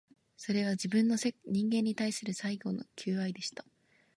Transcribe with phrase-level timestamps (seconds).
[0.35, 1.33] それは、自分の、人
[1.69, 3.63] 間に対する最後の求愛でした